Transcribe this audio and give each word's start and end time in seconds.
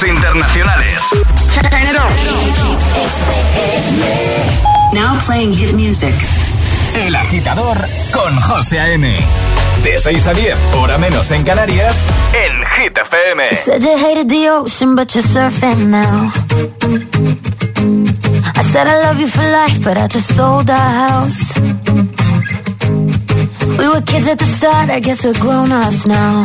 éxitos 0.00 0.08
internacionales. 0.08 1.02
Now 4.92 5.18
playing 5.26 5.52
hit 5.52 5.72
music. 5.72 6.14
El 6.94 7.14
agitador 7.14 7.76
con 8.12 8.40
José 8.40 8.80
A.M. 8.80 9.14
De 9.82 9.98
6 9.98 10.26
a 10.26 10.34
10, 10.34 10.56
hora 10.76 10.98
menos 10.98 11.30
en 11.30 11.42
Canarias, 11.44 11.94
en 12.34 12.66
Hit 12.76 12.98
FM. 12.98 13.54
Said 13.54 13.82
you 13.82 13.96
hated 13.96 14.28
the 14.28 14.50
ocean, 14.50 14.94
but 14.94 15.12
you're 15.14 15.26
surfing 15.26 15.90
now. 15.90 16.30
I 18.56 18.62
said 18.72 18.86
I 18.86 19.00
love 19.02 19.20
you 19.20 19.28
for 19.28 19.42
life, 19.42 19.82
but 19.82 19.96
I 19.96 20.06
just 20.08 20.34
sold 20.34 20.70
our 20.70 20.76
house. 20.76 21.58
We 23.78 23.88
were 23.88 24.02
kids 24.02 24.28
at 24.28 24.38
the 24.38 24.44
start, 24.44 24.90
I 24.90 25.00
guess 25.00 25.24
we're 25.24 25.38
grown-ups 25.40 26.06
now. 26.06 26.44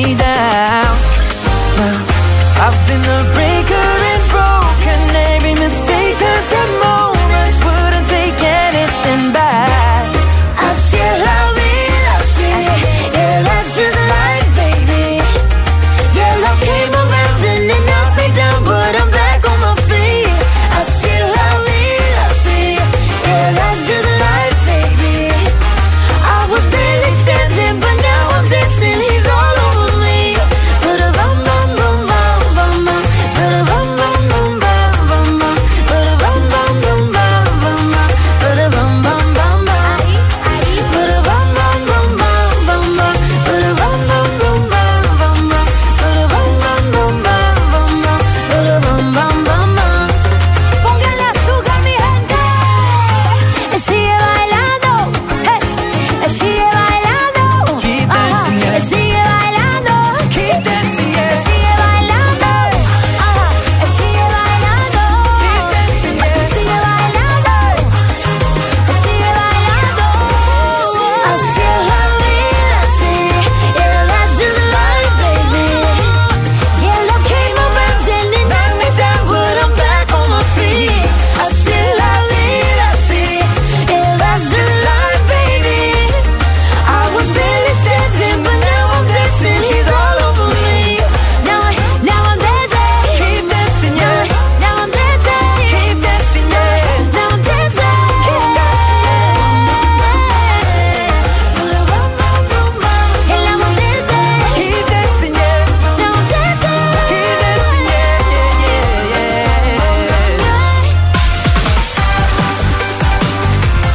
이다 0.00 0.29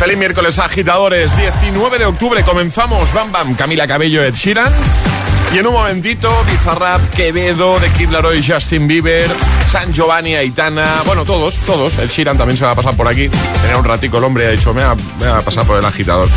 Feliz 0.05 0.19
miércoles, 0.19 0.59
agitadores. 0.59 1.35
19 1.35 1.97
de 1.97 2.05
octubre 2.05 2.43
comenzamos. 2.43 3.11
Bam 3.11 3.31
Bam, 3.31 3.55
Camila 3.55 3.87
Cabello, 3.87 4.23
Ed 4.23 4.35
Sheeran. 4.35 4.71
Y 5.51 5.57
en 5.57 5.65
un 5.65 5.73
momentito, 5.73 6.29
Bizarrap, 6.45 7.01
Quevedo, 7.09 7.79
The 7.79 7.89
Kid 7.89 8.09
Justin 8.47 8.87
Bieber, 8.87 9.27
San 9.75 9.91
Giovanni, 9.91 10.35
Aitana. 10.35 11.03
Bueno, 11.05 11.25
todos, 11.25 11.57
todos. 11.57 11.97
Ed 11.97 12.07
Sheeran 12.09 12.37
también 12.37 12.55
se 12.57 12.63
va 12.63 12.71
a 12.71 12.75
pasar 12.75 12.95
por 12.95 13.09
aquí. 13.09 13.27
Tenía 13.61 13.77
un 13.77 13.83
ratico 13.83 14.19
el 14.19 14.23
hombre, 14.23 14.47
ha 14.47 14.51
dicho, 14.51 14.73
me 14.73 14.81
va, 14.81 14.95
me 15.19 15.27
va 15.27 15.39
a 15.39 15.41
pasar 15.41 15.65
por 15.65 15.77
el 15.77 15.83
agitador. 15.83 16.29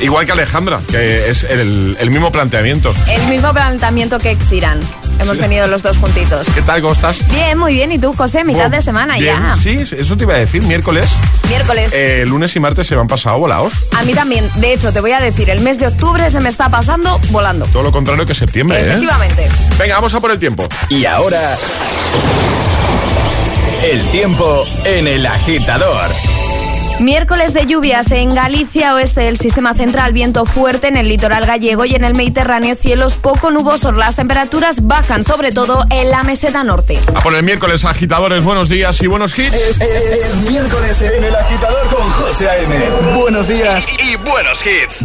Igual 0.00 0.24
que 0.24 0.32
Alejandra, 0.32 0.80
que 0.90 1.28
es 1.28 1.44
el, 1.44 1.94
el 2.00 2.10
mismo 2.10 2.32
planteamiento. 2.32 2.94
El 3.06 3.26
mismo 3.26 3.52
planteamiento 3.52 4.18
que 4.18 4.30
Exiran. 4.30 4.80
Hemos 5.18 5.38
tenido 5.38 5.66
los 5.68 5.82
dos 5.82 5.98
juntitos. 5.98 6.46
¿Qué 6.54 6.62
tal, 6.62 6.80
cómo 6.80 6.94
estás? 6.94 7.18
Bien, 7.30 7.58
muy 7.58 7.74
bien. 7.74 7.92
¿Y 7.92 7.98
tú, 7.98 8.14
José? 8.14 8.44
Mitad 8.44 8.70
de 8.70 8.80
semana 8.80 9.16
Bien. 9.18 9.36
ya. 9.42 9.56
Sí, 9.56 9.78
eso 9.78 10.16
te 10.16 10.24
iba 10.24 10.32
a 10.32 10.38
decir, 10.38 10.62
miércoles. 10.62 11.10
Miércoles. 11.48 11.92
Eh, 11.94 12.24
lunes 12.26 12.56
y 12.56 12.60
martes 12.60 12.86
se 12.86 12.94
me 12.94 13.02
han 13.02 13.08
pasado 13.08 13.38
volados. 13.38 13.74
A 13.94 14.04
mí 14.04 14.14
también. 14.14 14.48
De 14.54 14.72
hecho, 14.72 14.90
te 14.94 15.00
voy 15.00 15.12
a 15.12 15.20
decir, 15.20 15.50
el 15.50 15.60
mes 15.60 15.78
de 15.78 15.88
octubre 15.88 16.30
se 16.30 16.40
me 16.40 16.48
está 16.48 16.70
pasando 16.70 17.18
volando. 17.28 17.66
Todo 17.66 17.82
lo 17.82 17.92
contrario 17.92 18.24
que 18.24 18.34
septiembre, 18.34 18.78
¿eh? 18.78 18.88
Efectivamente. 18.88 19.48
Venga, 19.78 19.96
vamos 19.96 20.14
a 20.14 20.20
por 20.20 20.30
el 20.30 20.38
tiempo. 20.38 20.66
Y 20.88 21.04
ahora, 21.06 21.56
el 23.90 24.02
tiempo 24.10 24.64
en 24.84 25.06
el 25.06 25.24
agitador. 25.26 26.10
Miércoles 26.98 27.54
de 27.54 27.66
lluvias 27.66 28.10
en 28.10 28.30
Galicia, 28.30 28.94
oeste 28.94 29.20
del 29.20 29.36
sistema 29.36 29.74
central, 29.74 30.12
viento 30.12 30.44
fuerte 30.44 30.88
en 30.88 30.96
el 30.96 31.08
litoral 31.08 31.46
gallego 31.46 31.84
y 31.84 31.94
en 31.94 32.02
el 32.02 32.16
Mediterráneo, 32.16 32.74
cielos 32.74 33.14
poco 33.14 33.52
nubosos. 33.52 33.94
Las 33.94 34.16
temperaturas 34.16 34.88
bajan, 34.88 35.24
sobre 35.24 35.52
todo 35.52 35.84
en 35.90 36.10
la 36.10 36.24
meseta 36.24 36.64
norte. 36.64 36.98
A 37.14 37.20
por 37.20 37.34
el 37.34 37.44
miércoles, 37.44 37.84
agitadores, 37.84 38.42
buenos 38.42 38.68
días 38.68 39.00
y 39.02 39.06
buenos 39.06 39.38
hits. 39.38 39.54
Es 39.54 40.36
miércoles 40.50 41.02
en 41.02 41.22
el 41.22 41.36
agitador 41.36 41.86
con 41.86 42.10
José 42.10 42.48
A.M. 42.48 42.90
Buenos 43.14 43.46
días. 43.46 43.86
Y, 44.02 44.12
y 44.12 44.16
buenos 44.16 44.64
hits. 44.66 45.04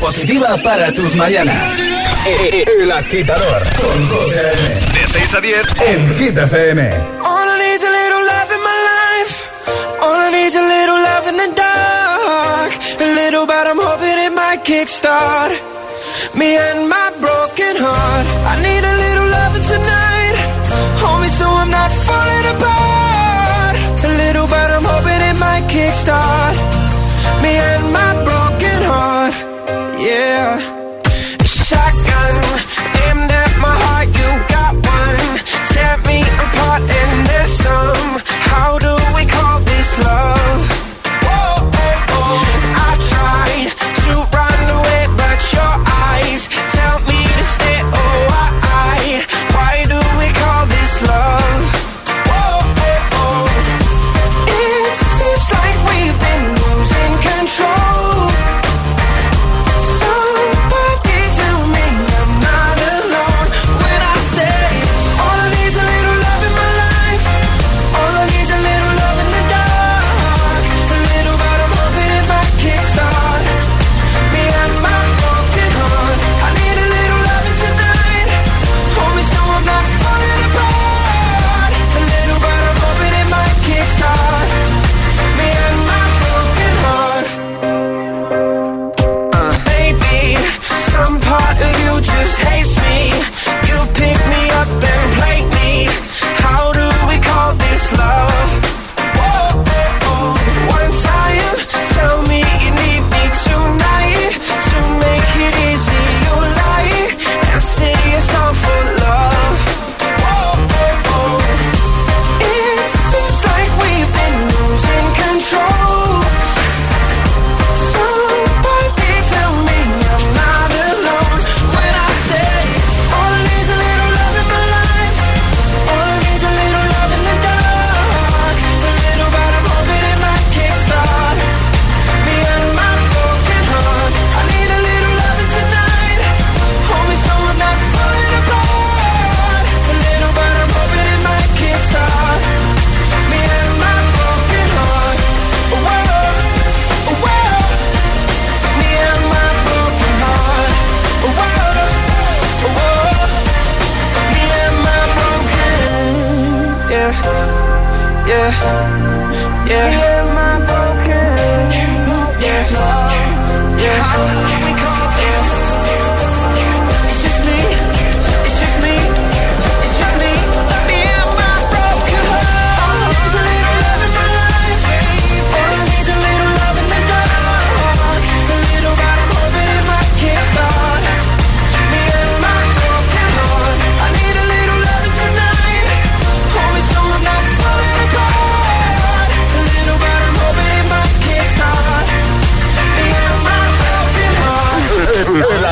Positiva 0.00 0.56
para 0.64 0.92
tus 0.92 1.14
mañanas. 1.14 1.72
El 2.80 2.90
agitador 2.90 3.62
con 3.80 4.08
José. 4.08 4.52
De 4.94 5.06
6 5.06 5.34
a 5.34 5.40
10 5.40 5.56
en 5.86 6.18
Hit 6.18 6.38
FM. 6.38 6.82
All 7.22 7.48
I 7.48 7.58
need's 7.62 7.84
a 7.84 7.90
little 7.90 8.24
love 8.32 8.50
in 8.56 8.62
my 8.70 8.78
life. 8.92 9.34
All 10.02 10.20
I 10.20 10.30
need's 10.32 10.56
a 10.56 10.62
little 10.62 11.00
love 11.08 11.28
in 11.28 11.36
the 11.36 11.48
dark. 11.54 12.72
A 13.00 13.06
little, 13.20 13.46
but 13.46 13.66
I'm 13.66 13.78
hoping 13.78 14.18
it 14.26 14.32
might 14.32 14.64
kickstart 14.64 15.52
me 16.34 16.56
and 16.56 16.88
my 16.88 17.08
broken 17.20 17.74
heart. 17.76 18.26
I 18.52 18.54
need 18.66 18.82
a 18.92 18.96
little 19.04 19.28
loving 19.38 19.66
tonight. 19.74 20.36
Hold 21.02 21.20
me 21.22 21.28
so 21.28 21.46
I'm 21.46 21.70
not 21.70 21.90
falling 22.08 22.46
apart. 22.56 23.76
A 24.04 24.10
little, 24.22 24.46
but 24.46 24.68
I'm 24.70 24.84
hoping 24.84 25.20
it 25.30 25.36
might 25.38 25.64
kickstart 25.68 26.56
me 27.42 27.52
and 27.56 27.82
my 27.84 27.90
broken 27.90 27.98
heart. 27.98 28.09
Yeah. 30.40 30.69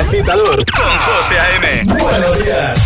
Agitador 0.09 0.65
con 0.65 0.99
José 0.99 1.39
A.M. 1.39 1.83
Buenos 1.85 2.45
días. 2.45 2.79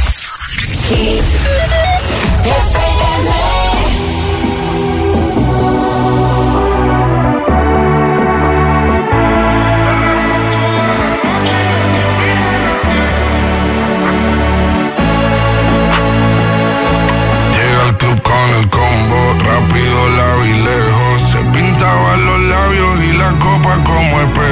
Llega 17.54 17.82
al 17.88 17.98
club 17.98 18.22
con 18.22 18.48
el 18.58 18.68
combo, 18.68 19.34
rápido 19.44 20.08
la 20.16 20.36
vi 20.42 20.52
lejos. 20.54 21.22
Se 21.22 21.38
pintaban 21.56 22.26
los 22.26 22.40
labios 22.40 23.00
y 23.04 23.12
la 23.12 23.30
copa 23.38 23.84
como 23.84 24.20
espejo. 24.22 24.51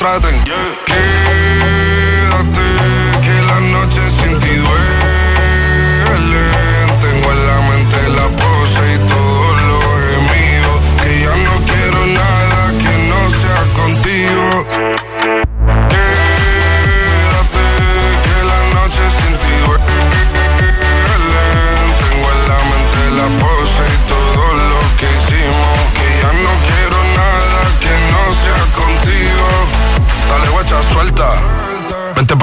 traten. 0.00 0.32
Yeah. 0.46 0.89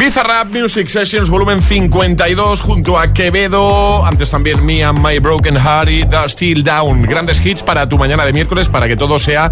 Bizarrap 0.00 0.54
Music 0.54 0.88
Sessions 0.88 1.28
volumen 1.28 1.60
52 1.60 2.62
junto 2.62 2.98
a 2.98 3.12
Quevedo, 3.12 4.02
antes 4.06 4.30
también 4.30 4.64
Me 4.64 4.82
and 4.82 4.98
My 5.06 5.18
Broken 5.18 5.56
Heart 5.56 5.90
y 5.90 6.06
The 6.06 6.26
Still 6.26 6.62
Down. 6.62 7.02
Grandes 7.02 7.44
hits 7.44 7.62
para 7.62 7.86
tu 7.86 7.98
mañana 7.98 8.24
de 8.24 8.32
miércoles 8.32 8.70
para 8.70 8.88
que 8.88 8.96
todo 8.96 9.18
sea 9.18 9.50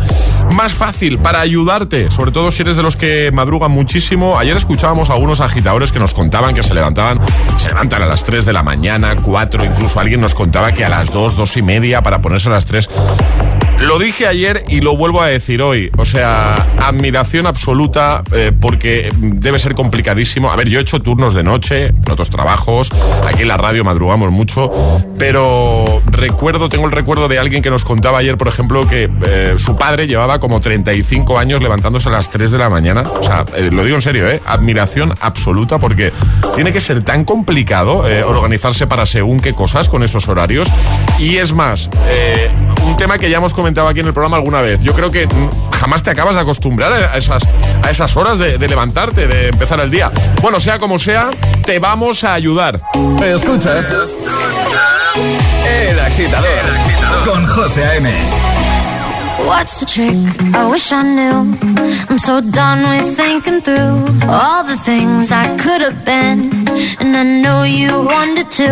más 0.54 0.72
fácil, 0.72 1.18
para 1.18 1.40
ayudarte, 1.40 2.10
sobre 2.10 2.32
todo 2.32 2.50
si 2.50 2.62
eres 2.62 2.76
de 2.76 2.82
los 2.82 2.96
que 2.96 3.30
madrugan 3.30 3.72
muchísimo. 3.72 4.38
Ayer 4.38 4.56
escuchábamos 4.56 5.10
a 5.10 5.12
algunos 5.12 5.40
agitadores 5.40 5.92
que 5.92 5.98
nos 5.98 6.14
contaban 6.14 6.54
que 6.54 6.62
se 6.62 6.72
levantaban, 6.72 7.20
se 7.58 7.68
levantan 7.68 8.00
a 8.00 8.06
las 8.06 8.24
3 8.24 8.46
de 8.46 8.54
la 8.54 8.62
mañana, 8.62 9.16
4, 9.22 9.62
incluso 9.66 10.00
alguien 10.00 10.22
nos 10.22 10.34
contaba 10.34 10.72
que 10.72 10.82
a 10.82 10.88
las 10.88 11.12
2, 11.12 11.36
2 11.36 11.56
y 11.58 11.62
media 11.62 12.02
para 12.02 12.22
ponerse 12.22 12.48
a 12.48 12.52
las 12.52 12.64
3. 12.64 12.88
Lo 13.80 13.98
dije 13.98 14.26
ayer 14.26 14.64
y 14.68 14.80
lo 14.80 14.96
vuelvo 14.96 15.22
a 15.22 15.28
decir 15.28 15.62
hoy. 15.62 15.90
O 15.96 16.04
sea, 16.04 16.54
admiración 16.80 17.46
absoluta 17.46 18.22
eh, 18.32 18.52
porque 18.58 19.10
debe 19.16 19.58
ser 19.58 19.74
complicadísimo. 19.74 20.47
A 20.50 20.56
ver, 20.56 20.68
yo 20.68 20.78
he 20.78 20.82
hecho 20.82 21.00
turnos 21.00 21.34
de 21.34 21.42
noche 21.42 21.86
en 21.86 22.10
otros 22.10 22.30
trabajos. 22.30 22.90
Aquí 23.26 23.42
en 23.42 23.48
la 23.48 23.56
radio 23.56 23.84
madrugamos 23.84 24.30
mucho. 24.30 24.70
Pero 25.18 25.84
recuerdo, 26.06 26.68
tengo 26.68 26.86
el 26.86 26.92
recuerdo 26.92 27.28
de 27.28 27.38
alguien 27.38 27.62
que 27.62 27.70
nos 27.70 27.84
contaba 27.84 28.18
ayer, 28.18 28.38
por 28.38 28.48
ejemplo, 28.48 28.86
que 28.86 29.10
eh, 29.26 29.54
su 29.56 29.76
padre 29.76 30.06
llevaba 30.06 30.38
como 30.38 30.60
35 30.60 31.38
años 31.38 31.60
levantándose 31.60 32.08
a 32.08 32.12
las 32.12 32.30
3 32.30 32.50
de 32.50 32.58
la 32.58 32.70
mañana. 32.70 33.04
O 33.18 33.22
sea, 33.22 33.44
eh, 33.56 33.70
lo 33.72 33.84
digo 33.84 33.96
en 33.96 34.02
serio, 34.02 34.28
¿eh? 34.28 34.40
Admiración 34.46 35.14
absoluta 35.20 35.78
porque 35.78 36.12
tiene 36.54 36.72
que 36.72 36.80
ser 36.80 37.02
tan 37.02 37.24
complicado 37.24 38.04
organizarse 38.26 38.86
para 38.86 39.06
según 39.06 39.40
qué 39.40 39.54
cosas 39.54 39.88
con 39.88 40.02
esos 40.02 40.28
horarios. 40.28 40.68
Y 41.18 41.36
es 41.36 41.52
más, 41.52 41.90
un 42.84 42.96
tema 42.96 43.18
que 43.18 43.28
ya 43.30 43.38
hemos 43.38 43.54
comentado 43.54 43.88
aquí 43.88 44.00
en 44.00 44.06
el 44.06 44.12
programa 44.12 44.36
alguna 44.36 44.62
vez. 44.62 44.80
Yo 44.82 44.94
creo 44.94 45.10
que 45.10 45.28
jamás 45.78 46.02
te 46.02 46.10
acabas 46.10 46.34
de 46.34 46.40
acostumbrar 46.40 46.92
a 46.92 47.16
esas, 47.16 47.42
a 47.82 47.90
esas 47.90 48.16
horas 48.16 48.38
de, 48.38 48.58
levantarte, 48.58 49.26
de 49.26 49.48
empezar 49.48 49.80
el 49.80 49.90
día. 49.90 50.10
Bueno, 50.40 50.60
sea 50.60 50.78
como 50.78 50.98
sea, 50.98 51.30
te 51.64 51.78
vamos 51.78 52.24
a 52.24 52.34
ayudar. 52.34 52.80
Escuchas. 53.22 53.86
El 55.66 56.00
agitador, 56.00 56.60
con 57.24 57.46
José 57.46 57.84
A.M. 57.84 58.10
What's 59.46 59.78
the 59.80 59.86
trick? 59.86 60.14
I 60.54 60.68
wish 60.68 60.92
I 60.92 61.02
knew. 61.02 61.56
I'm 62.10 62.18
so 62.18 62.40
done 62.40 62.82
with 62.90 63.16
thinking 63.16 63.60
through 63.60 64.04
all 64.28 64.64
the 64.64 64.76
things 64.76 65.30
I 65.30 65.56
could 65.56 65.80
have 65.80 66.04
been. 66.04 66.50
And 66.98 67.16
I 67.16 67.22
know 67.22 67.62
you 67.62 67.88
wanted 68.02 68.50
to. 68.50 68.70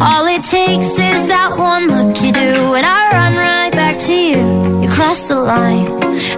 All 0.00 0.26
it 0.26 0.42
takes 0.42 0.98
is 0.98 1.28
that 1.28 1.54
one 1.56 1.86
look 1.88 2.22
you 2.22 2.32
do, 2.32 2.74
and 2.74 2.86
I 2.86 3.10
run 3.12 3.36
right 3.36 3.72
back 3.72 3.98
to 4.06 4.14
you. 4.14 4.80
You 4.82 4.88
cross 4.88 5.28
the 5.28 5.38
line, 5.38 5.86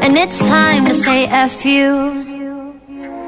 and 0.02 0.18
it's 0.18 0.38
time 0.48 0.86
to 0.86 0.94
say 0.94 1.26
F 1.26 1.64
you. 1.64 2.27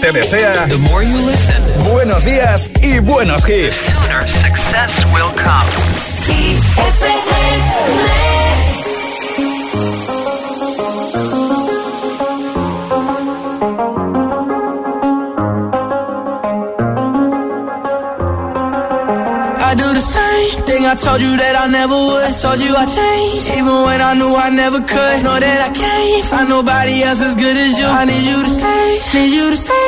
te 0.00 0.12
desea 0.12 0.66
The 0.68 0.78
more 0.78 1.02
you 1.04 1.18
listen, 1.26 1.56
buenos 1.92 2.24
días 2.24 2.70
y 2.82 2.98
buenos 3.00 3.48
hits. 3.48 3.76
sooner 3.76 4.26
success 4.28 5.04
will 5.12 5.32
come. 5.36 6.68
I 19.68 19.74
do 19.74 19.84
the 19.92 20.00
same 20.00 20.64
thing 20.64 20.86
I 20.86 20.94
told 20.94 21.20
you 21.20 21.36
that 21.36 21.54
I 21.58 21.66
never 21.68 21.92
would. 21.92 22.24
I 22.24 22.32
told 22.32 22.58
you 22.60 22.72
I 22.72 22.86
changed, 22.86 23.50
even 23.52 23.76
when 23.84 24.00
I 24.00 24.14
knew 24.14 24.32
I 24.32 24.48
never 24.50 24.80
could. 24.80 25.16
Know 25.26 25.36
that 25.36 25.58
I 25.68 25.70
can't 25.74 26.24
find 26.24 26.48
nobody 26.48 27.02
else 27.02 27.20
as 27.20 27.34
good 27.34 27.56
as 27.56 27.76
you. 27.78 27.84
I 27.84 28.04
need 28.06 28.24
you 28.24 28.38
to 28.46 28.50
stay, 28.50 28.86
need 29.18 29.32
you 29.34 29.50
to 29.50 29.58
stay. 29.58 29.87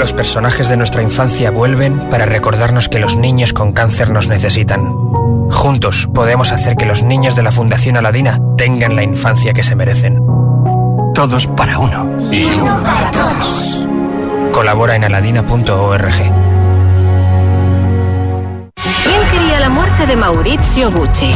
Los 0.00 0.14
personajes 0.14 0.70
de 0.70 0.78
nuestra 0.78 1.02
infancia 1.02 1.50
vuelven 1.50 1.98
para 2.08 2.24
recordarnos 2.24 2.88
que 2.88 3.00
los 3.00 3.18
niños 3.18 3.52
con 3.52 3.72
cáncer 3.72 4.08
nos 4.08 4.28
necesitan. 4.28 4.80
Juntos 5.50 6.08
podemos 6.14 6.52
hacer 6.52 6.74
que 6.76 6.86
los 6.86 7.02
niños 7.02 7.36
de 7.36 7.42
la 7.42 7.52
Fundación 7.52 7.98
Aladina 7.98 8.38
tengan 8.56 8.96
la 8.96 9.02
infancia 9.02 9.52
que 9.52 9.62
se 9.62 9.76
merecen. 9.76 10.18
Todos 11.12 11.46
para 11.48 11.78
uno. 11.78 12.18
Y 12.32 12.44
uno 12.46 12.82
para 12.82 13.10
todos. 13.10 13.86
Colabora 14.52 14.96
en 14.96 15.04
aladina.org. 15.04 16.14
¿Quién 19.04 19.20
quería 19.32 19.60
la 19.60 19.68
muerte 19.68 20.06
de 20.06 20.16
Maurizio 20.16 20.90
Gucci? 20.90 21.34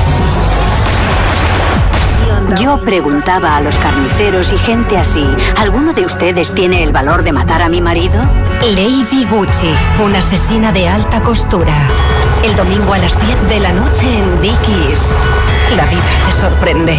Yo 2.61 2.79
preguntaba 2.85 3.57
a 3.57 3.61
los 3.61 3.77
carniceros 3.79 4.53
y 4.53 4.59
gente 4.59 4.97
así, 4.97 5.27
¿alguno 5.57 5.93
de 5.93 6.05
ustedes 6.05 6.55
tiene 6.55 6.83
el 6.83 6.93
valor 6.93 7.23
de 7.23 7.33
matar 7.33 7.63
a 7.63 7.69
mi 7.69 7.81
marido? 7.81 8.23
Lady 8.75 9.25
Gucci, 9.29 9.73
una 10.03 10.19
asesina 10.19 10.71
de 10.73 10.89
alta 10.89 11.23
costura. 11.23 11.75
El 12.45 12.55
domingo 12.55 12.93
a 12.93 12.99
las 12.99 13.19
10 13.27 13.49
de 13.49 13.61
la 13.61 13.73
noche 13.73 14.07
en 14.19 14.41
Dickies. 14.41 15.15
La 15.77 15.87
vida 15.87 16.03
te 16.27 16.33
sorprende. 16.33 16.99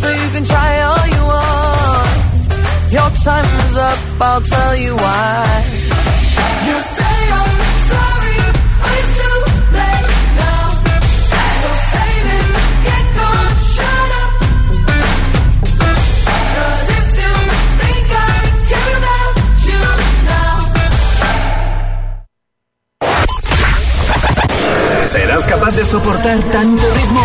So 0.00 0.06
you 0.20 0.28
can 0.34 0.44
try 0.44 0.70
all 0.88 1.06
you 1.16 1.22
want. 1.32 2.46
Your 2.96 3.10
time 3.26 3.48
is 3.64 3.76
up. 3.90 3.98
I'll 4.20 4.40
tell 4.54 4.74
you 4.84 4.92
why. 4.96 5.64
You 6.68 6.76
say 6.96 7.18
I'm 7.40 7.54
sorry, 7.92 8.38
but 8.82 8.92
it's 9.00 9.12
too 9.20 9.38
late 9.78 10.10
now. 10.42 10.64
So 11.60 11.68
save 11.92 12.26
it, 12.38 12.48
get 12.86 13.04
gone, 13.18 13.54
shut 13.74 14.10
up. 14.22 14.32
'Cause 16.52 16.88
if 16.98 17.06
you 17.22 17.34
think 17.80 18.08
I 18.30 18.38
care 18.70 18.94
about 19.00 19.34
you 19.68 19.82
now, 20.30 20.56
¿Serás 25.12 25.44
capaz 25.46 25.72
de 25.76 25.84
soportar 25.84 26.38
tanto 26.52 26.84
ritmo? 26.94 27.24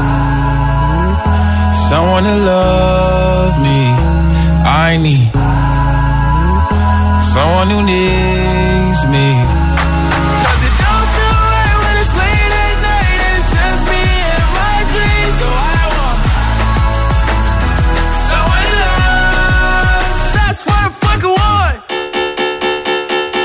me. 2.23 3.81
I 4.63 4.97
need 4.97 5.31
someone 7.33 7.69
who 7.69 7.83
needs 7.83 9.05
me. 9.07 9.61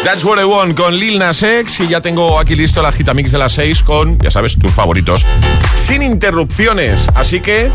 That's 0.07 0.25
What 0.25 0.39
I 0.39 0.45
Want 0.45 0.77
con 0.77 0.97
Lil 0.97 1.19
Nas 1.19 1.43
X 1.43 1.81
y 1.81 1.89
ya 1.89 2.01
tengo 2.01 2.39
aquí 2.39 2.55
listo 2.55 2.81
la 2.81 2.93
Gitamix 2.93 3.33
de 3.33 3.39
las 3.39 3.53
6 3.55 3.83
con, 3.83 4.19
ya 4.21 4.31
sabes, 4.31 4.57
tus 4.57 4.73
favoritos. 4.73 5.27
Sin 5.75 6.01
interrupciones, 6.01 7.09
así 7.17 7.41
que 7.41 7.73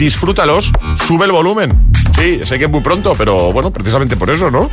disfrútalos, 0.00 0.72
sube 1.06 1.26
el 1.26 1.32
volumen. 1.32 1.92
Sí, 2.18 2.40
sé 2.44 2.58
que 2.58 2.64
es 2.64 2.70
muy 2.70 2.80
pronto, 2.80 3.14
pero 3.16 3.52
bueno, 3.52 3.70
precisamente 3.70 4.16
por 4.16 4.30
eso, 4.30 4.50
¿no? 4.50 4.68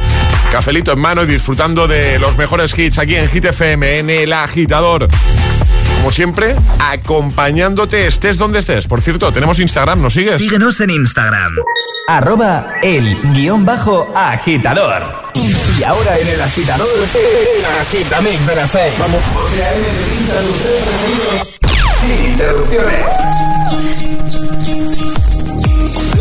Cafelito 0.52 0.94
en 0.94 1.00
mano 1.00 1.24
y 1.24 1.28
disfrutando 1.28 1.88
de 1.88 2.18
los 2.18 2.38
mejores 2.38 2.78
hits 2.78 2.98
aquí 2.98 3.16
en 3.16 3.30
Hit 3.30 3.46
FM, 3.46 4.00
en 4.00 4.10
El 4.10 4.34
Agitador 4.34 5.08
como 5.98 6.12
siempre, 6.12 6.56
acompañándote 6.80 8.08
estés 8.08 8.38
donde 8.38 8.60
estés. 8.60 8.88
Por 8.88 9.02
cierto, 9.02 9.34
tenemos 9.34 9.60
Instagram, 9.60 10.02
¿nos 10.02 10.14
sigues? 10.14 10.38
Síguenos 10.38 10.80
en 10.80 10.92
Instagram. 10.92 11.52
Arroba 12.08 12.76
el 12.82 13.20
guion 13.34 13.66
bajo 13.66 14.14
agitador. 14.16 15.34
Y 15.34 15.84
ahora 15.84 16.18
en 16.20 16.28
el 16.30 16.40
agitador, 16.40 16.88
el 16.88 17.66
agitamix 17.82 18.46
de 18.46 18.56
las 18.56 18.72
seis. 18.72 18.94
Vamos. 19.00 19.22
Sin 22.00 22.32
interrupciones. 22.32 23.57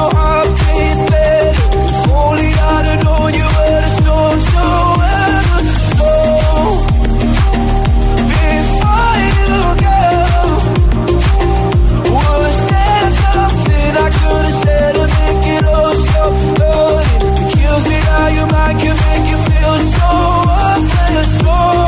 If 0.00 0.06
only 2.08 2.50
I'd 2.54 2.86
have 2.86 3.02
known 3.02 3.34
you 3.34 3.48
were 3.58 3.82
so 3.98 4.14
ever 5.18 5.62
so 5.96 6.12
Before 8.30 9.16
you 9.26 9.58
go 9.82 9.98
Was 12.14 12.56
there 12.70 13.08
something 13.18 13.90
I 13.98 14.08
could 14.18 14.44
have 14.46 14.58
said 14.62 14.92
to 14.94 15.04
make 15.18 15.46
it 15.56 15.64
all 15.66 15.94
stop? 16.04 16.32
Hurting 16.62 17.48
kills 17.58 17.84
me 17.88 17.98
how 18.08 18.26
your 18.28 18.46
mind 18.46 18.78
can 18.78 18.96
make 19.02 19.26
you 19.32 19.38
feel 19.50 19.76
so 19.98 20.10
worthless, 20.46 21.30
so 21.40 21.87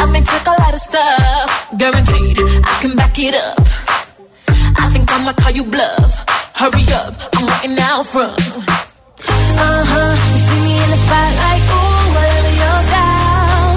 I 0.00 0.06
may 0.10 0.22
take 0.22 0.46
a 0.46 0.56
lot 0.62 0.72
of 0.74 0.80
stuff, 0.80 1.76
guaranteed 1.76 2.38
I 2.38 2.78
can 2.80 2.96
back 2.96 3.18
it 3.18 3.34
up. 3.34 3.60
I 4.48 4.88
think 4.92 5.10
I'ma 5.12 5.32
call 5.32 5.52
you 5.52 5.64
bluff. 5.64 6.12
Hurry 6.54 6.84
up, 7.00 7.14
I'm 7.36 7.46
waiting 7.46 7.78
out 7.80 8.06
front. 8.06 8.40
Uh 8.40 9.82
huh. 9.92 10.12
You 10.32 10.40
see 10.46 10.60
me 10.66 10.74
in 10.84 10.88
the 10.94 11.00
spotlight, 11.04 11.62
ooh, 11.76 12.16
over 12.24 12.52
your 12.62 12.78
style. 12.88 13.76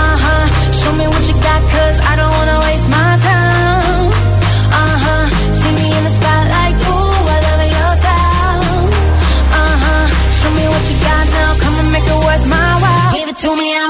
Uh 0.00 0.16
huh. 0.24 0.44
Show 0.80 0.92
me 0.98 1.06
what 1.06 1.24
you 1.30 1.36
got, 1.38 1.60
cause 1.74 1.96
I 2.10 2.12
don't 2.18 2.32
wanna 2.38 2.58
waste 2.66 2.88
my 2.90 3.10
time. 3.30 4.06
Uh 4.80 4.96
huh. 5.04 5.24
See 5.60 5.72
me 5.78 5.86
in 5.98 6.02
the 6.08 6.14
spotlight, 6.18 6.76
ooh, 6.90 7.30
over 7.34 7.68
your 7.78 7.92
style. 8.02 8.82
Uh 9.54 9.74
huh. 9.82 10.04
Show 10.38 10.50
me 10.58 10.64
what 10.72 10.84
you 10.90 10.96
got 10.98 11.24
now, 11.38 11.50
come 11.62 11.76
and 11.78 11.90
make 11.94 12.06
it 12.10 12.18
worth 12.26 12.44
my 12.50 12.70
while. 12.82 13.10
Give 13.14 13.28
it 13.30 13.38
to 13.44 13.50
me, 13.54 13.68
I'm 13.78 13.89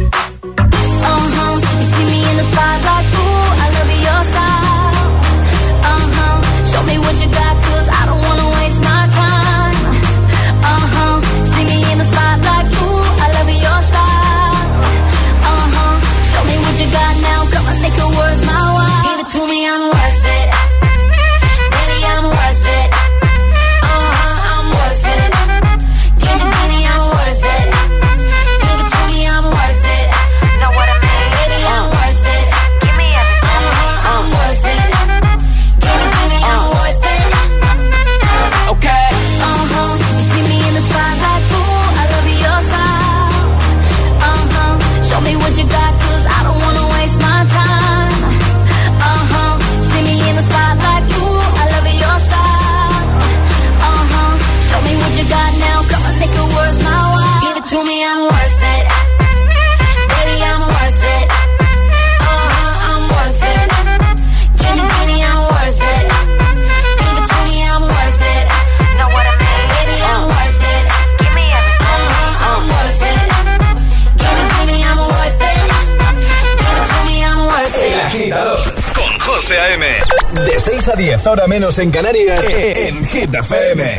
10, 81.01 81.25
ahora 81.25 81.47
menos 81.47 81.79
en 81.79 81.89
Canarias, 81.89 82.45
en 82.53 83.03
Hit 83.07 83.33
FM. 83.33 83.97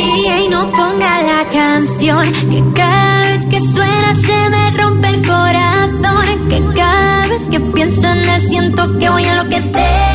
DJ 0.00 0.48
no 0.50 0.72
ponga 0.72 1.22
la 1.22 1.48
canción 1.48 2.32
que 2.50 2.64
cada 2.74 3.30
vez 3.30 3.46
que 3.46 3.60
suena 3.60 4.14
se 4.16 4.50
me 4.50 4.70
rompe 4.82 5.08
el 5.10 5.22
corazón 5.24 6.48
que 6.48 6.60
cada 6.74 7.28
vez 7.28 7.42
que 7.52 7.60
pienso 7.72 8.08
en 8.08 8.18
él 8.18 8.42
siento 8.42 8.98
que 8.98 9.08
voy 9.08 9.24
a 9.26 9.30
enloquecer 9.30 10.13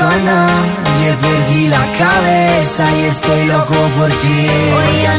lo 0.00 0.08
he 0.08 0.08
dicho 0.08 0.08
a 0.08 0.16
nadie, 0.18 1.16
perdí 1.20 1.68
la 1.68 1.92
cabeza 1.98 2.84
y 2.96 3.04
estoy 3.06 3.46
loco 3.46 3.74
por 3.98 4.08
ti. 4.08 4.46
Ya 5.02 5.18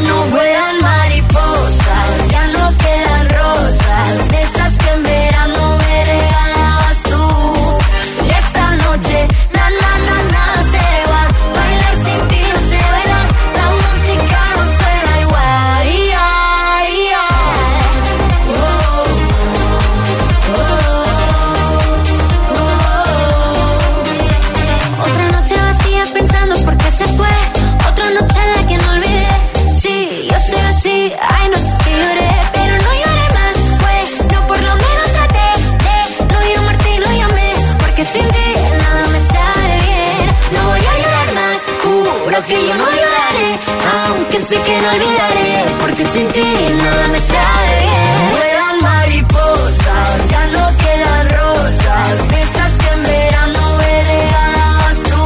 olvidaré. 44.92 45.50
Porque 45.80 46.04
sin 46.12 46.26
ti 46.32 46.48
nada 46.82 47.08
me 47.08 47.20
sale 47.30 47.74
bien. 47.84 48.18
Vuelan 48.32 48.76
mariposas, 48.88 50.18
ya 50.32 50.42
no 50.54 50.64
quedan 50.82 51.24
rosas. 51.38 52.28
De 52.32 52.38
esas 52.46 52.72
que 52.80 52.88
en 52.96 53.02
verano 53.02 53.62
me 53.80 53.92
regalabas 54.12 54.98
tú. 55.10 55.24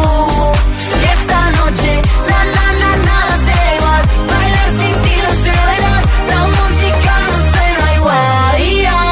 Y 1.03 1.05
esta 1.17 1.41
noche, 1.59 1.93
na 2.31 2.41
na 2.55 2.67
na 2.83 2.91
nada 3.09 3.35
será 3.47 3.71
igual. 3.79 4.03
Bailar 4.31 4.69
sin 4.79 4.97
ti 5.05 5.15
no 5.25 5.31
sé 5.43 5.55
bailar. 5.69 6.01
La 6.33 6.41
música 6.59 7.13
no 7.29 7.37
suena 7.53 7.87
igual. 7.99 8.57
Ya, 8.87 9.03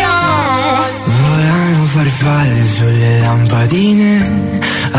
ya. 0.00 0.16
Volano 1.20 1.82
farfalle 1.94 2.64
sulle 2.76 3.12
lampadine, 3.26 4.12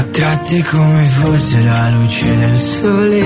attratte 0.02 0.58
come 0.72 1.04
fosse 1.18 1.60
la 1.70 1.90
luce 1.96 2.30
del 2.42 2.58
sole, 2.60 3.26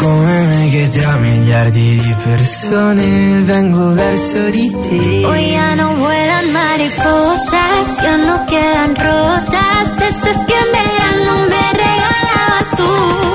come 0.00 0.42
me 0.46 0.68
che 0.70 0.88
tra 0.90 1.16
miliardi 1.16 2.00
di 2.00 2.14
persone 2.22 3.40
vengo 3.42 3.92
verso 3.92 4.48
di 4.50 4.70
te. 4.70 5.24
Hoy 5.26 5.50
ya 5.50 5.74
no 5.74 5.94
vuelan 5.94 6.52
mariposas, 6.52 8.00
ya 8.02 8.16
no 8.16 8.44
quedan 8.46 8.94
rosas, 8.94 9.96
de 9.98 10.06
esas 10.06 10.44
que 10.46 10.54
en 10.54 10.70
verano 10.72 11.32
me 11.48 11.64
regalabas 11.82 12.68
tú. 12.76 13.27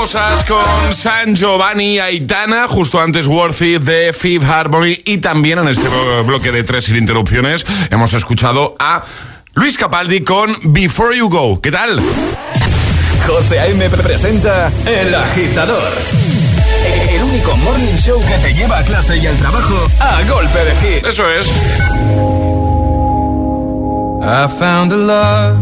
Mariposas 0.00 0.44
con 0.44 0.94
San 0.94 1.36
Giovanni 1.36 1.98
Aitana, 1.98 2.66
justo 2.68 2.98
antes 2.98 3.26
Worthy 3.26 3.76
de 3.76 4.14
Fifth 4.14 4.48
Harmony 4.48 4.98
y 5.04 5.18
también 5.18 5.58
en 5.58 5.68
este 5.68 5.86
bloque 6.24 6.50
de 6.52 6.64
tres 6.64 6.86
sin 6.86 6.96
interrupciones 6.96 7.66
hemos 7.90 8.14
escuchado 8.14 8.76
a 8.78 9.02
Luis 9.52 9.76
Capaldi 9.76 10.22
con 10.22 10.50
Before 10.72 11.14
You 11.14 11.28
Go. 11.28 11.60
¿Qué 11.60 11.70
tal? 11.70 12.00
José 13.26 13.60
A.M. 13.60 13.90
presenta 13.90 14.72
El 14.86 15.14
Agitador. 15.14 15.92
El 17.10 17.22
único 17.22 17.54
morning 17.58 17.96
show 17.96 18.18
que 18.26 18.38
te 18.38 18.54
lleva 18.54 18.78
a 18.78 18.82
clase 18.82 19.18
y 19.18 19.26
al 19.26 19.36
trabajo 19.36 19.86
a 20.00 20.22
golpe 20.22 20.64
de 20.64 20.76
hit. 20.76 21.06
Eso 21.06 21.28
es. 21.28 21.46
I 24.22 24.48
found 24.58 24.92
a 24.92 24.96
love 24.96 25.58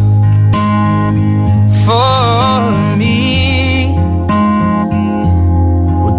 for 1.84 2.67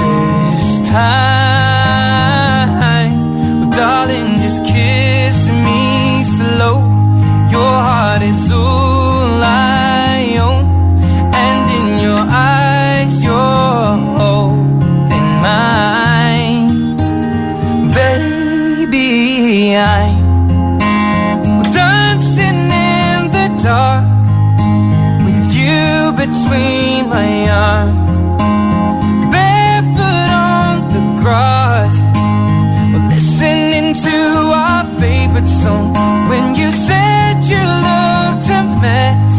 this 0.00 0.68
time. 0.88 2.32
Well, 3.60 3.70
darling, 3.70 4.30
just 4.44 4.60
kiss 4.64 5.38
me 5.64 5.80
slow. 6.38 6.76
Your 7.54 7.74
heart 7.88 8.22
is 8.22 8.42
all 8.50 9.42
I 9.42 10.38
own, 10.48 10.64
and 11.44 11.64
in 11.78 11.88
your 12.06 12.24
eyes, 12.28 13.14
you're 13.26 13.96
holding 14.18 15.30
mine, 15.46 16.96
baby. 17.98 19.76
I'm 19.76 21.62
dancing 21.80 22.62
in 22.94 23.18
the 23.36 23.46
dark 23.62 24.06
with 25.24 25.48
you 25.60 26.12
between 26.22 26.98
my 27.08 27.32
arms, 27.48 28.01
song. 35.46 35.94
When 36.28 36.54
you 36.54 36.70
said 36.70 37.42
you 37.52 37.62
looked 37.88 38.48
a 38.50 38.62
mess, 38.84 39.34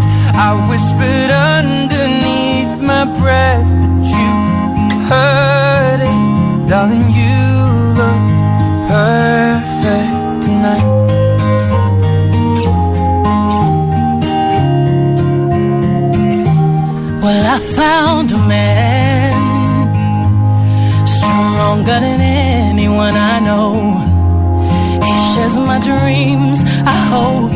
I 0.47 0.49
whispered 0.69 1.31
underneath 1.31 2.81
my 2.81 3.05
breath, 3.19 3.69
but 3.81 4.03
you 4.15 4.29
heard 5.09 6.01
it, 6.11 6.69
darling. 6.69 7.12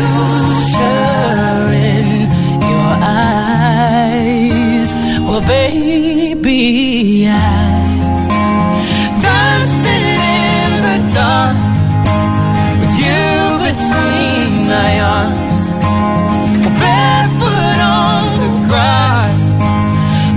future 0.00 1.68
in 1.92 2.04
your 2.72 2.92
eyes. 3.28 4.88
Well, 5.26 5.44
baby, 5.46 7.28
I 7.28 7.32
dancing 9.26 10.06
in 10.40 10.70
the 10.86 10.98
dark 11.16 11.58
with 12.80 12.94
you 13.04 13.24
between 13.68 14.50
my 14.74 14.92
arms, 15.16 15.62
barefoot 16.80 17.78
on 18.02 18.22
the 18.44 18.52
grass, 18.68 19.38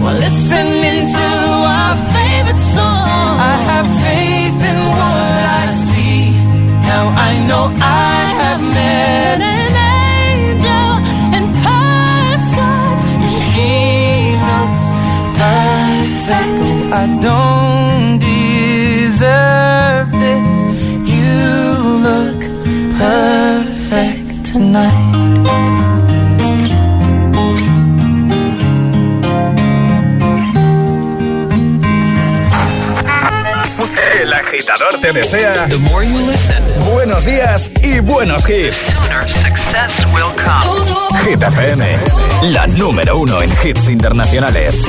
while 0.02 0.18
listening 0.26 1.00
to 1.18 1.30
our 1.78 1.96
favorite 2.16 2.64
song. 2.76 3.08
I 3.52 3.56
have 3.70 3.88
faith 4.06 4.60
in 4.72 4.80
what 4.98 5.44
I 5.62 5.66
see. 5.88 6.20
Now 6.90 7.04
I 7.28 7.32
know 7.48 7.66
I 7.80 8.43
agitador 34.84 35.02
te 35.02 35.14
desea 35.14 35.68
buenos 36.92 37.26
días 37.26 37.70
y 37.82 38.00
buenos 38.00 38.48
hits. 38.50 38.76
Sooner 38.76 39.30
success 39.30 40.06
will 40.14 40.32
come. 40.36 41.30
Hit 41.30 41.42
FM, 41.42 41.86
la 42.52 42.68
número 42.68 43.18
uno 43.18 43.42
en 43.42 43.50
hits 43.64 43.90
internacionales. 43.90 44.84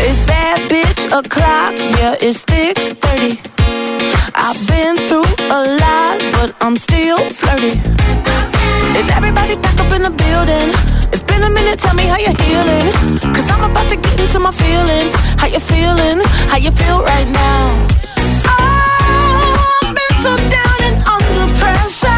It's 0.00 0.26
bad 0.26 0.68
bitch 0.68 1.06
o'clock, 1.12 1.74
yeah, 1.98 2.14
it's 2.20 2.42
thick 2.44 2.87
Everybody 9.48 9.76
back 9.76 9.86
up 9.86 9.92
in 9.96 10.02
the 10.02 10.10
building? 10.10 10.68
It's 11.10 11.22
been 11.22 11.42
a 11.42 11.48
minute, 11.48 11.78
tell 11.78 11.94
me 11.94 12.04
how 12.04 12.18
you're 12.18 12.36
healing. 12.44 12.92
Cause 13.32 13.48
I'm 13.50 13.70
about 13.70 13.88
to 13.88 13.96
get 13.96 14.20
into 14.20 14.38
my 14.40 14.50
feelings. 14.50 15.14
How 15.40 15.46
you 15.46 15.58
feeling? 15.58 16.20
How 16.50 16.58
you 16.58 16.70
feel 16.70 17.02
right 17.02 17.26
now? 17.26 17.86
Oh, 18.44 19.80
I've 19.82 19.94
been 19.96 20.16
so 20.20 20.36
down 20.36 20.78
and 20.84 20.96
under 21.08 21.54
pressure. 21.56 22.17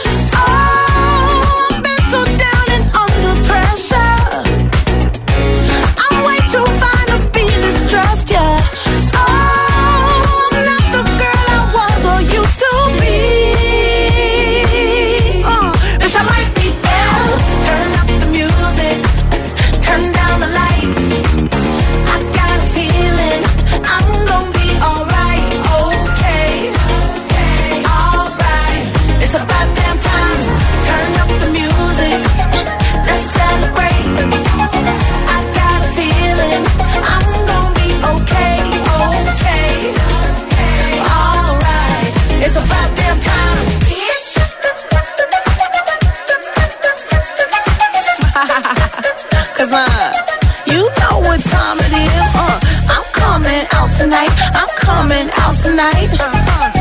coming 55.11 55.29
out 55.35 55.55
tonight. 55.57 56.09
Uh-huh. 56.13 56.71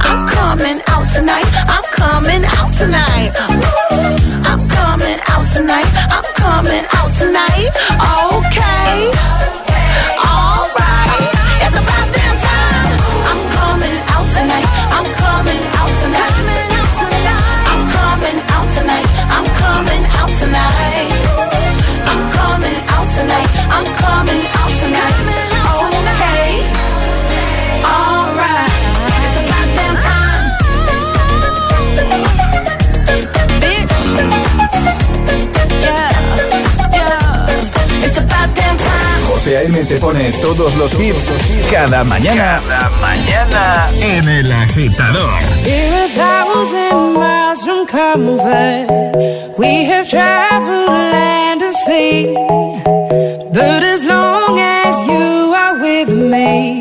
I'm 0.00 0.26
coming 0.26 0.80
out 0.88 1.06
tonight. 1.14 1.46
I'm 1.68 1.84
coming 1.94 2.42
out 2.58 2.72
tonight. 2.74 3.30
I'm 4.50 4.60
coming 4.68 5.18
out 5.30 5.46
tonight. 5.54 5.90
I'm 6.10 6.26
coming 6.34 6.84
out 6.98 7.12
tonight. 7.14 7.70
Okay. 8.34 9.45
José 39.46 39.58
A.M. 39.58 39.84
te 39.84 39.96
pone 39.98 40.32
todos 40.42 40.74
los 40.74 40.92
hits 40.94 41.30
cada 41.70 42.02
mañana. 42.02 42.60
Cada 42.60 42.90
mañana 42.98 43.86
en 44.00 44.28
El 44.28 44.50
Agitador. 44.50 45.30
We're 45.64 46.04
a 46.04 46.08
thousand 46.08 47.14
miles 47.14 47.62
from 47.62 47.86
comfort. 47.86 48.90
We 49.56 49.84
have 49.84 50.08
traveled 50.08 50.88
land 50.88 51.62
and 51.62 51.76
sea. 51.86 52.34
But 53.52 53.84
as 53.84 54.04
long 54.04 54.58
as 54.58 55.06
you 55.06 55.54
are 55.54 55.78
with 55.80 56.08
me, 56.08 56.80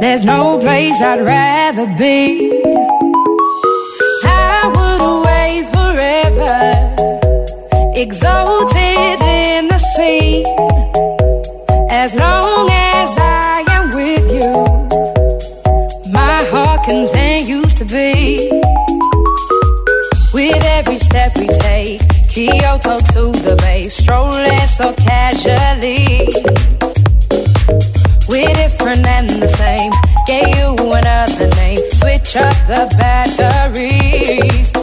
there's 0.00 0.24
no 0.24 0.58
place 0.58 0.98
I'd 1.02 1.20
rather 1.22 1.86
be. 1.98 2.62
I 4.24 4.72
would 4.74 5.02
away 5.02 5.66
forever. 5.74 6.94
Exalted. 7.94 8.87
to 23.18 23.32
the 23.42 23.56
bay, 23.56 23.82
strolling 23.88 24.68
so 24.78 24.92
casually. 24.94 26.28
We're 28.28 28.54
different 28.54 29.04
and 29.06 29.28
the 29.42 29.48
same. 29.48 29.90
Gave 30.26 30.54
you 30.56 30.68
another 30.92 31.48
name. 31.56 31.80
Switch 31.98 32.36
up 32.36 32.56
the 32.66 32.86
batteries. 32.98 34.77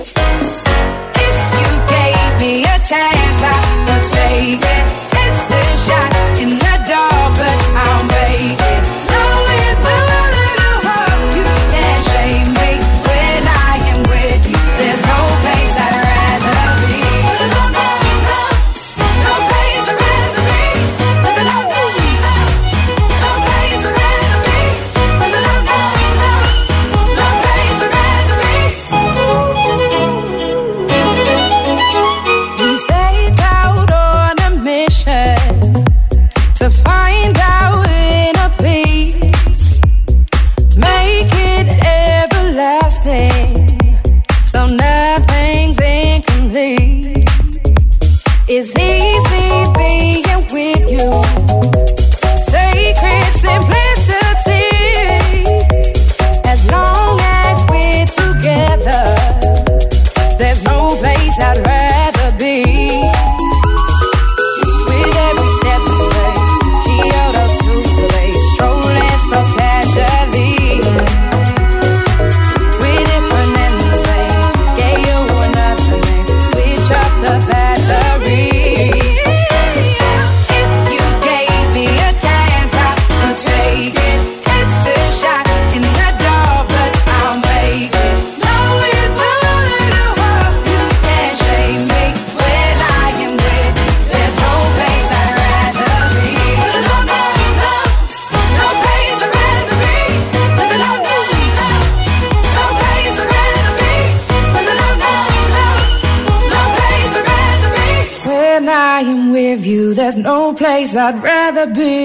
place 110.85 110.95
I'd 110.95 111.23
rather 111.23 111.67
be 111.73 112.04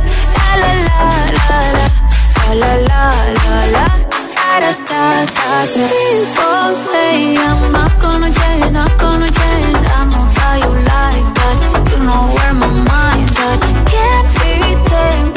la 1.37 1.61
la 1.67 1.91
la 2.61 2.73
la 2.73 2.97
la 2.97 3.55
la 3.75 3.85
da 3.85 4.71
da 4.89 5.01
da 5.01 5.57
People 5.73 6.69
say 6.75 7.37
I'm 7.37 7.71
not 7.71 7.93
gonna 8.01 8.29
change, 8.31 8.71
not 8.71 8.93
gonna 8.99 9.29
change. 9.29 9.79
I 9.97 10.05
know 10.11 10.25
how 10.37 10.55
you 10.63 10.71
like 10.93 11.27
that. 11.37 11.57
You 11.91 11.99
know 12.07 12.23
where 12.35 12.53
my 12.53 12.69
mind's 12.89 13.37
at. 13.49 13.59
Can't 13.91 14.27
be 14.39 14.53
tamed. 14.89 15.36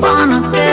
Wanna 0.00 0.40
get 0.52 0.63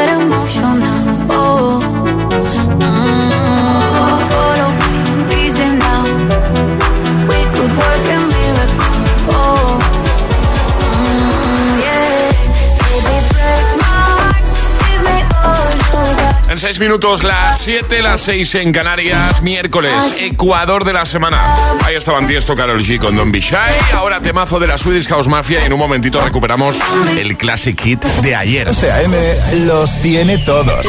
minutos, 16.79 17.23
las 17.23 17.59
7, 17.59 18.01
las 18.01 18.21
6 18.21 18.55
en 18.55 18.71
Canarias, 18.71 19.41
miércoles, 19.41 19.91
Ecuador 20.19 20.85
de 20.85 20.93
la 20.93 21.05
semana. 21.05 21.41
Ahí 21.83 21.95
estaban 21.95 22.27
Tiesto, 22.27 22.55
Carol 22.55 22.81
G 22.83 22.99
con 22.99 23.15
Don 23.15 23.31
Bishai. 23.31 23.73
Ahora 23.93 24.21
temazo 24.21 24.59
de 24.59 24.67
la 24.67 24.77
Swedish 24.77 25.07
House 25.07 25.27
Mafia 25.27 25.61
y 25.61 25.65
en 25.65 25.73
un 25.73 25.79
momentito 25.79 26.21
recuperamos 26.21 26.77
el 27.17 27.37
Classic 27.37 27.79
Hit 27.79 28.03
de 28.03 28.35
ayer. 28.35 28.67
AM 28.69 29.65
los 29.67 30.01
tiene 30.01 30.37
todos. 30.39 30.85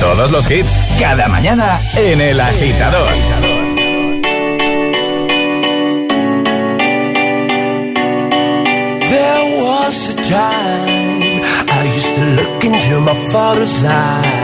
Todos 0.00 0.30
los 0.30 0.50
hits, 0.50 0.70
cada 0.98 1.28
mañana 1.28 1.80
en 1.96 2.20
El 2.20 2.40
Agitador. 2.40 3.08
There 9.00 9.62
was 9.62 10.14
a 10.14 10.22
time 10.22 11.42
I 11.68 11.92
used 11.94 12.14
to 12.16 12.24
look 12.42 12.64
into 12.64 13.00
my 13.00 13.14
father's 13.30 13.82
eyes. 13.84 14.43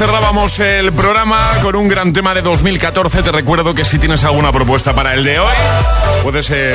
Cerrábamos 0.00 0.58
el 0.60 0.94
programa 0.94 1.46
con 1.60 1.76
un 1.76 1.86
gran 1.86 2.14
tema 2.14 2.32
de 2.32 2.40
2014. 2.40 3.22
Te 3.22 3.32
recuerdo 3.32 3.74
que 3.74 3.84
si 3.84 3.98
tienes 3.98 4.24
alguna 4.24 4.50
propuesta 4.50 4.94
para 4.94 5.12
el 5.12 5.22
de 5.24 5.38
hoy, 5.38 5.54
puedes 6.22 6.48
eh, 6.48 6.74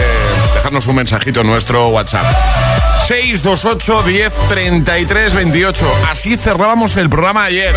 dejarnos 0.54 0.86
un 0.86 0.98
mensajito 0.98 1.42
en 1.42 1.48
nuestro 1.48 1.88
WhatsApp. 1.88 2.24
628 3.08 4.04
10 4.04 4.34
33 4.48 5.34
28. 5.34 5.86
Así 6.08 6.38
cerrábamos 6.38 6.98
el 6.98 7.10
programa 7.10 7.46
ayer. 7.46 7.76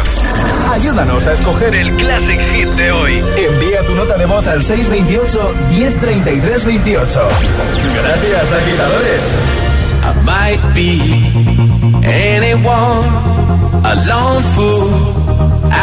Ayúdanos 0.71 1.27
a 1.27 1.33
escoger 1.33 1.75
el 1.75 1.97
Classic 1.97 2.39
Hit 2.53 2.69
de 2.69 2.93
hoy. 2.93 3.25
Envía 3.39 3.87
tu 3.87 3.95
nota 3.95 4.19
de 4.19 4.27
voz 4.27 4.47
al 4.47 4.63
628 4.63 5.55
10 5.71 5.99
33 5.99 6.65
28. 6.67 7.29
Gracias, 8.03 8.53
agitadores. 8.53 9.23
I 10.05 10.13
might 10.25 10.75
be 10.75 11.01
anyone, 12.07 13.09
a 13.83 13.95
lone 14.07 14.43
fool 14.55 15.28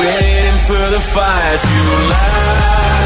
Waiting 0.00 0.56
for 0.66 0.90
the 0.90 1.00
fire 1.00 1.58
to 1.58 1.82
light. 2.10 3.01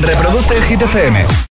Reproduce 0.00 0.56
el 0.56 0.62
Hit 0.64 0.82
FM. 0.82 1.44